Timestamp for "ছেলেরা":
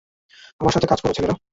1.13-1.35